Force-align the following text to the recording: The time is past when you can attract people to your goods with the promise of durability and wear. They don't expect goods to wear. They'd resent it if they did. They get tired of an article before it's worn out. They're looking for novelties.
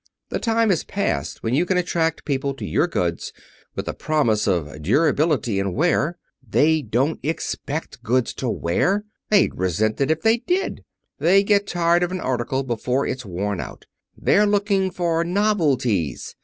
The 0.29 0.39
time 0.39 0.71
is 0.71 0.83
past 0.83 1.43
when 1.43 1.53
you 1.53 1.63
can 1.63 1.77
attract 1.77 2.25
people 2.25 2.55
to 2.55 2.65
your 2.65 2.87
goods 2.87 3.31
with 3.75 3.85
the 3.85 3.93
promise 3.93 4.47
of 4.47 4.81
durability 4.81 5.59
and 5.59 5.75
wear. 5.75 6.17
They 6.41 6.81
don't 6.81 7.19
expect 7.21 8.01
goods 8.01 8.33
to 8.41 8.49
wear. 8.49 9.05
They'd 9.29 9.53
resent 9.59 10.01
it 10.01 10.09
if 10.09 10.21
they 10.23 10.37
did. 10.37 10.83
They 11.19 11.43
get 11.43 11.67
tired 11.67 12.01
of 12.01 12.09
an 12.09 12.19
article 12.19 12.63
before 12.63 13.05
it's 13.05 13.27
worn 13.27 13.61
out. 13.61 13.85
They're 14.17 14.47
looking 14.47 14.89
for 14.89 15.23
novelties. 15.23 16.35